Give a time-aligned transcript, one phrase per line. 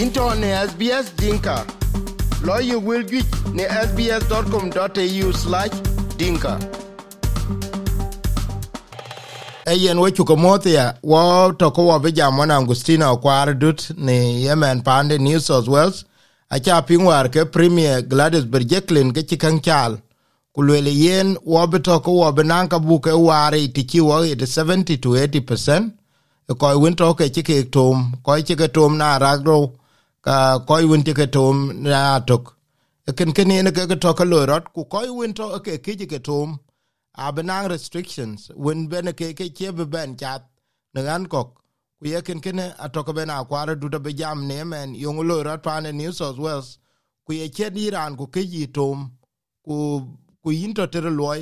[0.00, 1.64] into ne SBS Dinka.
[2.42, 5.70] Lawyer will get ne sbs.com.au slash
[6.18, 6.58] dinka.
[9.66, 14.82] Eyen we chuko mothia wo toko wo be jam wana Angustina kwar dut ni Yemen
[14.82, 16.04] pande New South Wales
[16.50, 19.98] acha pingwar ke Premier Gladys Berejiklian ke chikang chal
[20.54, 25.40] kulwele yen wo betoko wo be nanka buke ware tiki wo it 70 to 80
[25.46, 25.92] percent
[26.58, 29.72] ko win to ke chike tom ko chike tom na ragro
[30.24, 30.36] ka
[30.68, 32.56] koy win ke tom na tok.
[33.16, 36.58] Ken ken ne ke to ka lorot ku koy win to ke ke ke tom
[37.26, 38.50] abenang restrictions.
[38.56, 40.42] Win bene ke ke ke be ben chat
[40.94, 41.48] ne an kok.
[42.00, 45.20] Ku ye ken ken a to ka ben kwara do be jam ne men yong
[45.28, 46.78] lorot pa ne New South Wales.
[47.26, 49.12] Ku ye che iran ku ke yi tom
[49.66, 49.76] ku
[50.42, 51.40] ku yin to ter loy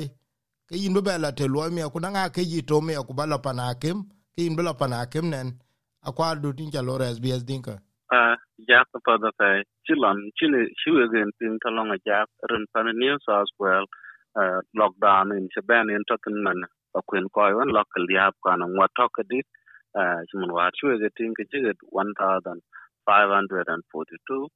[0.67, 3.39] ke yin be la te loy me ku na ke yi tom me ku bala
[3.39, 4.05] panakim
[4.35, 5.59] kin bila pana kem nen.
[6.05, 7.79] Akwar du tin chalo SBS dinka
[8.13, 8.21] pa
[8.69, 9.47] jak pa da fa
[9.85, 13.85] chilan chile shiwe gen tin talong a jak ren pa new south well
[14.41, 16.59] eh, lockdown in chaban in token man
[16.97, 19.47] a kwen ko yon local yap kan wa tok dit
[20.29, 24.47] chimun wa shiwe ge tin ke jiget 1542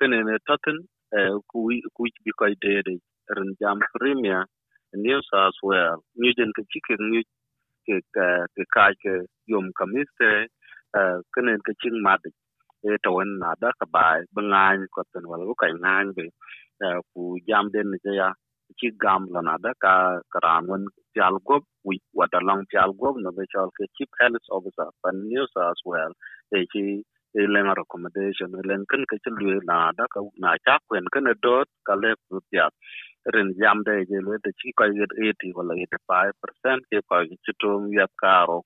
[0.00, 0.76] kene ne token
[1.18, 1.58] eh, ku
[1.96, 2.94] ku bi ko de de
[3.36, 4.42] ren jam premier
[5.06, 7.24] new south well new den ke chicken new
[7.86, 9.14] ke eh, ke ka ke
[9.52, 10.30] yom kamiste
[11.34, 12.34] kene ke ching madik
[12.88, 14.04] e to wen na da ka ba
[14.36, 16.24] bangan ko ten wal ko kai ngan be
[17.12, 18.28] ku jam den ne ya
[18.80, 19.94] chi gam la na da ka
[20.34, 21.56] karan wen pial go
[21.88, 25.52] wi wa da long pial gop no be chal ke chief health officer pan news
[25.68, 26.12] as well.
[26.56, 26.84] E chi
[27.40, 29.30] e len recommendation len ken ke chi
[29.70, 32.68] na da ka na cha kwen kan dot ka le pu ya
[33.34, 37.52] rin jam de je le de chi ko yet 80 wala 85% ke ko chi
[37.62, 38.58] tum ya karo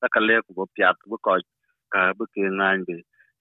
[0.00, 1.36] ta ka le ko piat bu ko
[1.94, 2.96] ka bu ke ngan be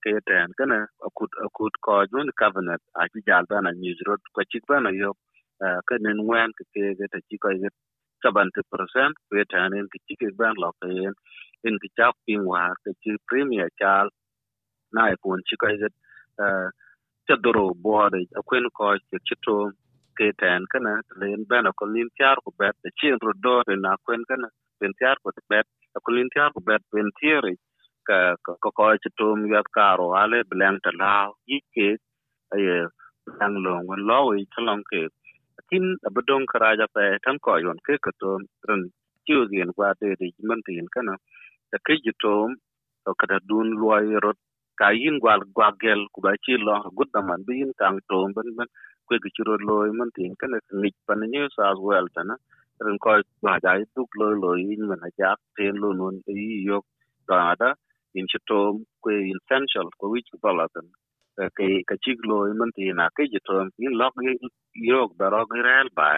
[0.08, 4.42] keten kana akut akut ko jun cabinet a chi jal ba na news road ko
[4.52, 5.12] chi ba na yo
[5.66, 7.76] eh, ka nen wen ke ke ge ta chi ko yet
[8.26, 11.14] 70% ke ten en ki chi ke ban lo ke en
[11.68, 14.10] en ki cha ping wa ke chi premier chal
[14.96, 15.96] na e kun chi ko yet
[16.46, 16.70] eh,
[17.28, 18.96] chadoro bore akwen ko
[19.28, 19.58] chi to
[20.20, 23.56] keten kana len bena ko lin tiar ko bet de chien ro do
[23.86, 24.48] na kwen kana
[24.80, 25.68] ben tiar ko bet
[26.06, 27.54] ko lin tiar ko bet pen tiere
[28.10, 28.18] ka
[28.64, 31.14] ko ko ci tum yat karo ale blank ta la
[31.52, 31.90] yi ke
[32.56, 32.66] ay
[33.44, 35.02] ang lo ngon lo yi chalong ke
[35.70, 38.32] kin abdong karaja pe tan ko yon ke ko to
[38.70, 38.82] ren
[39.26, 41.16] chiu gien kwa de de man tin kana
[41.72, 42.56] ta ke ji tum
[43.06, 44.38] ko kada dun loy rot
[44.80, 48.50] ka yin gwal gwagel ku ba chi lo gudda man bi yin kang tum ben
[48.58, 48.70] ben
[49.08, 52.36] kwe ki churo loy man tin kana ni pan new south wales tana
[52.86, 53.12] ren ko
[53.46, 56.80] ba dai duk loy loy in man ja ten lo non yi yo
[57.30, 57.70] ka da
[58.20, 58.74] in chitom
[59.04, 60.88] kwe essential ko wich balatan
[61.58, 64.14] ke ka chig loy man tin na ke jitom in log
[64.92, 66.10] yok da rog rel ba.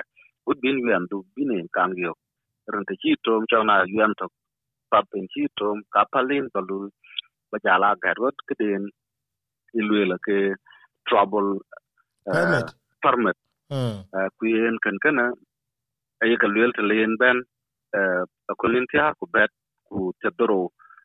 [0.50, 2.18] Ud bin wen du bin en kang yok
[2.74, 4.28] ren te chitom chona yuen to
[4.92, 6.80] pap en chitom kapalin balu
[7.52, 8.84] ba jala garot keden
[9.80, 10.38] ilwela ke
[11.08, 11.52] trouble
[12.26, 12.68] permit.
[13.04, 13.38] permit.
[14.38, 15.26] Ku yen kan kana
[16.24, 17.38] ay ka lwel te len ben
[18.60, 19.52] ko lin tia ku bet
[19.90, 20.30] ku te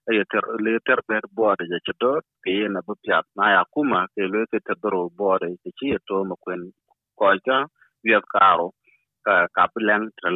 [0.06, 1.00] doro ay ter le ter
[1.34, 5.10] bode ja chedo ke na bu piat na ya kuma, ke le ke te doro
[5.18, 6.62] bode ke chi to mo kwen
[7.18, 7.58] ko ja,
[8.04, 8.72] ya karo,
[9.26, 10.28] ka ka plan te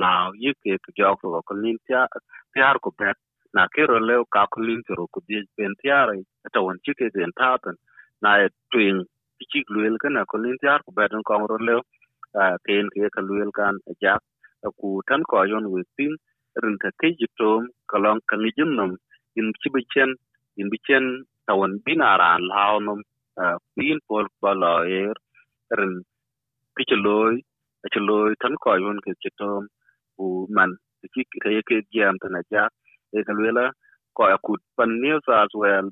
[0.43, 2.07] yi ke ke jo ko ko lin tia
[2.55, 3.17] tiar ko bet,
[3.55, 6.17] na ke ro le ka ko lin tro ko di ben tiare
[6.55, 7.77] ta won chi ke den taten,
[8.23, 9.01] na e twing
[9.51, 9.61] chi
[10.03, 11.77] ka na ko lin tiar ko bet ko ro le
[12.67, 14.15] ken ke ka luel kan e ja,
[14.81, 16.15] ku tan ko yon we tin
[16.63, 18.93] rin ta ke jitom kalong kan jin nom
[19.39, 20.11] in chibichen,
[20.59, 21.05] in bichen
[21.49, 23.01] tawan binara launum
[23.39, 25.13] nom bin uh, pol bala ren
[25.79, 25.95] rin
[26.77, 26.85] ke
[28.43, 29.63] tan ko yon ke chetom
[30.23, 30.71] u man
[31.15, 32.73] ki ke ke jam tan jak
[33.17, 33.65] e kalwela
[34.17, 35.87] ko akut, pan news as well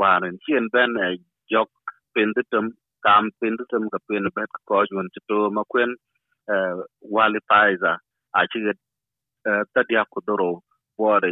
[0.00, 1.14] waren chien ben eh,
[1.52, 1.70] jok
[2.14, 2.66] penditum
[3.04, 5.90] kam penditum ka pen bet ko yon chetom akwen
[6.52, 6.74] eh,
[7.14, 7.92] wali paiza
[8.38, 8.78] a chiget
[9.48, 10.50] eh, tadia kudoro
[10.98, 11.30] bore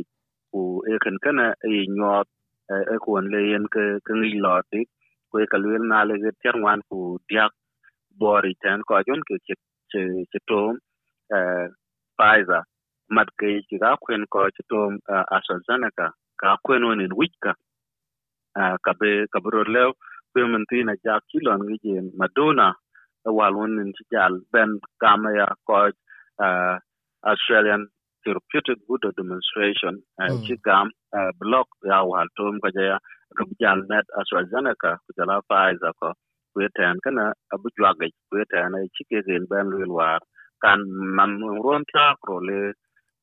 [0.50, 2.28] ku e kan kana e nyot
[2.72, 4.80] e, e ku le yen ke ke ngi loti
[5.30, 6.98] ku e kalwel na le ge terwan ku
[7.28, 7.52] diak
[8.20, 9.54] bori tan ko jon ke che
[10.30, 10.60] che to
[11.36, 11.38] e,
[12.18, 12.60] paiza
[13.14, 14.80] mat ke ki ga kwen ko che to
[15.12, 16.06] e, AstraZeneca.
[16.40, 17.52] Ka kwen onin wika
[18.84, 18.92] ka.
[19.00, 19.90] Be, ka bro lew
[20.32, 22.06] kwementina ja kilon ngi jen.
[22.20, 22.68] Madonna
[23.24, 24.34] walon wonin jal.
[24.52, 24.70] Ben
[25.00, 25.90] kamaya ko
[27.30, 27.82] Australian
[28.24, 30.44] Therapeutic Good Demonstration uh, mm.
[30.46, 32.98] ci gam uh, block ya wal tom ko ja
[33.36, 36.12] ka jal net AstraZeneca ku jala Pfizer ko
[36.52, 40.20] ku ten kana abu jwage ku ten ai chike gen ben lwel war
[40.62, 40.80] kan
[41.16, 42.60] man ron ta kro le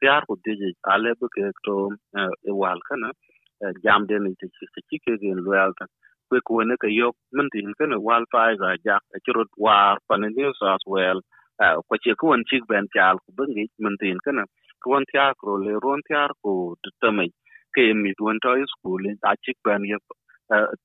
[0.01, 1.77] piar ku dije ale bu ke to
[2.49, 3.11] e wal kana
[3.83, 4.33] jam den
[4.89, 5.85] chike gen lwel ta
[6.29, 10.51] ku ku ne ka yok min tin kana wal Pfizer jak chirut war pan New
[10.61, 11.25] South Wales
[11.87, 14.43] ko che ku won ben chal ku bengi min tin kana
[14.81, 16.53] ku won tia kro le ron tiar ku
[17.01, 17.29] tamai
[17.75, 19.57] ke mi tuan to school a chik
[19.91, 19.97] ye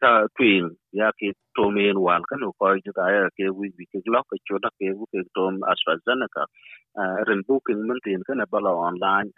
[0.01, 4.03] ta twil ya ke to men wal kan ko ju ya ke wi bi ke
[4.15, 6.47] lo ke da ke wu ke tom AstraZeneca
[7.29, 9.31] ren booking men tin kan ba lo online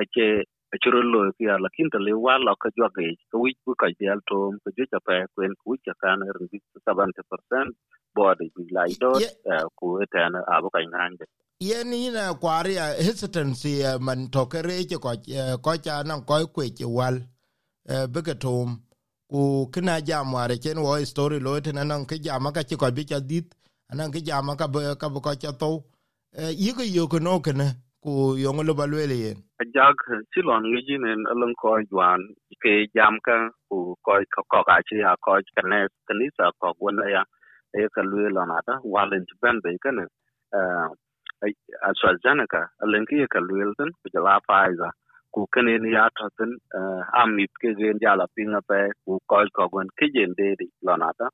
[0.00, 0.28] a che
[0.74, 3.50] a churu lo ke ala kin te le wal lo ka jo ke ko wi
[3.66, 7.74] bu ka del tom ko ju pa kwen ku cha kan ren bi 70%
[8.14, 9.12] body bi lai do
[9.78, 11.26] ku eta na abu ka ngande
[11.60, 15.12] yen ina kwari a hesitancy man toke reche ko
[15.62, 17.20] ko cha nan ko kwe ke wal
[18.12, 18.80] beke tom.
[19.30, 22.90] Ku kina jam ware chen wo story lo te nan ke jama ka ci ko
[22.92, 23.46] bi cha dit
[23.90, 24.68] anan ke jama ka
[25.00, 25.82] ka ko cha to
[26.54, 27.66] yi ko yo ko no kene
[28.04, 29.38] ku yong lo balwele yen.
[29.74, 29.96] Jag
[30.34, 32.20] silon ngi jinen alon ko jwan
[32.62, 34.12] ke jam ka ku ko
[34.50, 37.22] ko ka chi ya ko kane kanisa ko wona ya
[37.74, 40.04] e ka lwela na ta walen ben be kana
[41.88, 44.92] AstraZeneca alenki ka lwelten ku jala Pfizer.
[45.34, 49.68] Ku kene ni ya toten eh, amit ke gen jala pinga pe, ku ko ko
[49.72, 51.28] gon ke gen de di lonata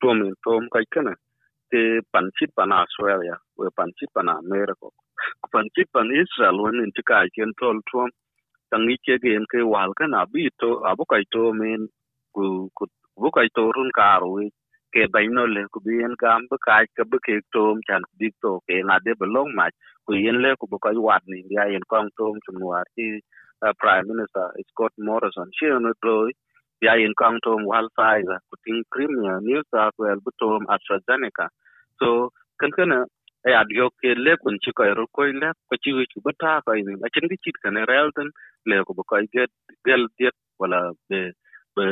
[0.00, 1.14] tom in tom kai kana
[1.70, 4.88] te panchit pana Australia, we panchit pana America.
[5.42, 8.10] Ku panchit pan Israel won in tika ken tol tom
[8.72, 11.88] tangi ke gen ke wal kana bi to abu kai to men
[12.34, 12.84] ku ku,
[13.20, 14.50] bu kai to run karu
[14.94, 18.28] ke baino le ku bi en gam bu ka ke bu ke tom chan ku
[18.42, 19.66] to ke na de belong ma
[20.06, 23.06] ku yen le ku bu ka wat ni ya yen kong tom chum war ti
[23.82, 26.16] prime minister Scott Morrison she no do
[26.86, 31.46] ya yen kong tom wal Pfizer ku tin premier New South Wales bu tom AstraZeneca.
[32.00, 32.30] So
[32.60, 32.98] kan kana
[33.46, 36.60] ay adyo ke le kun chi ko ro ko le ko chi wi bu ta
[36.66, 38.28] ko ni a chin gi chit kan relton
[38.68, 39.50] le ku bu ka get
[39.86, 41.20] gel diet wala be
[41.76, 41.84] be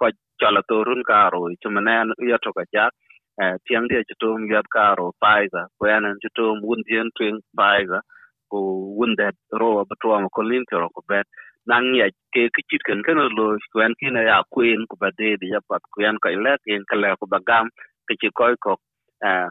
[0.00, 0.06] ko
[0.40, 2.88] chala torun karo chumanen ya to ka ja
[3.42, 8.00] eh, tiang dia chutum yat karo paiza ko yanan chutum, wun dien twing paiza
[8.50, 8.58] ko
[8.98, 10.64] wun that ro ba to am ko lin
[11.08, 11.26] bet
[11.66, 15.36] nang ya ke kichit ken ken lo kwen ki na ya queen ko ba de
[15.52, 17.68] ya pat ko yan ko le ken kala ko bagam
[18.08, 18.72] ke chi ko ko
[19.28, 19.48] eh,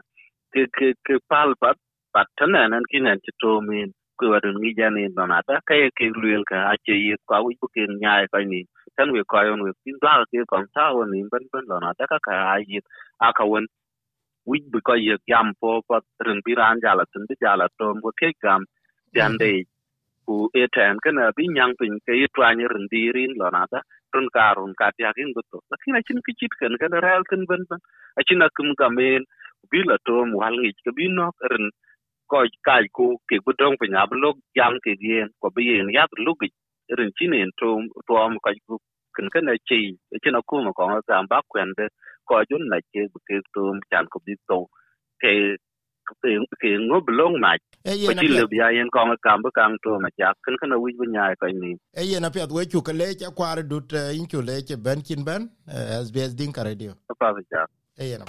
[0.52, 1.76] ke ke ke pal pat
[2.14, 3.88] pat tanan an ki nan chutum min
[4.18, 7.90] ko wadun ngi jani donata kay ke luel ka, ache yi kwa wi ko ken
[8.02, 8.60] nyaay ko ni
[8.96, 11.90] tan we ko yon we tin la ke kon ta won ni ban ban lona
[11.98, 12.80] ta ka ka ai
[13.28, 13.66] aka won
[14.50, 18.00] wi bi ko ye gam po po rin bi ran jala tin bi jala tom
[18.04, 18.62] ko ke gam
[19.14, 19.52] dan de
[20.26, 23.62] ku e tan kana bi nyang pin ke yi twa ni rin di rin lona
[23.72, 23.80] ta
[24.14, 25.58] run ka run ka ti akin go to.
[25.72, 27.80] Lakini chin ki chit kan kan ral kan ban ban
[28.18, 29.22] a chin akum gamen
[29.70, 31.66] bi la tom wal ngi ke bi no rin
[32.30, 35.88] ko kai ku ke bu dong pin ab lok jam ke gen ko bi yen
[35.96, 36.34] ya lu
[36.98, 38.74] rin chin en tom tom ka ku
[39.16, 39.80] kan kan a chi
[40.22, 41.84] chin akum ko ga ba kwen de
[42.28, 44.58] ko jun na ke bu ke tom chan ko bi to
[45.22, 45.32] ke
[46.60, 47.52] ke ngo belong ma
[47.84, 50.90] ko chi le bia yen ko ka ba kang to ma ja kan kan wi
[50.98, 51.70] bu nya ko ni
[52.00, 53.28] e yen apia we chu ke le cha
[54.18, 55.42] in chu le che ben kin ben
[56.06, 56.90] sbs dinka radio.
[57.18, 57.62] Pa ja
[57.98, 58.22] e yen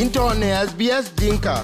[0.00, 1.56] into ne sbs dinka.